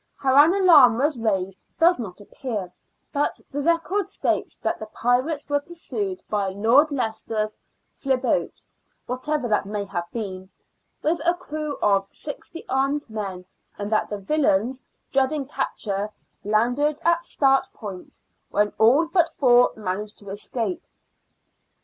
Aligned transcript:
How 0.17 0.35
an 0.43 0.55
alarm 0.55 0.97
was 0.97 1.15
raised 1.15 1.63
does 1.77 1.99
not 1.99 2.19
appear, 2.19 2.73
but 3.13 3.39
the 3.51 3.61
record 3.61 4.07
states 4.07 4.55
that 4.63 4.79
the 4.79 4.87
pirates 4.87 5.47
were 5.47 5.59
pursued 5.59 6.23
by" 6.27 6.49
Lord 6.49 6.91
Leicester's 6.91 7.59
Flebote 7.93 8.65
"—whatever 9.05 9.47
that 9.47 9.67
may 9.67 9.83
have 9.85 10.09
been— 10.11 10.49
with 11.03 11.21
a 11.23 11.35
crew 11.35 11.77
of 11.83 12.11
sixty 12.11 12.67
armed 12.67 13.11
men, 13.11 13.45
and 13.77 13.91
that 13.91 14.09
the 14.09 14.17
villains, 14.17 14.83
dreading 15.11 15.45
capture, 15.45 16.09
landed 16.43 16.99
at 17.03 17.23
Start 17.23 17.67
Point, 17.71 18.19
when 18.49 18.73
all 18.79 19.05
but 19.05 19.29
four 19.29 19.71
managed 19.75 20.17
to 20.17 20.29
escape. 20.29 20.81